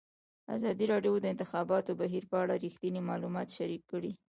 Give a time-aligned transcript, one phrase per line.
[0.55, 4.11] ازادي راډیو د د انتخاباتو بهیر په اړه رښتیني معلومات شریک کړي.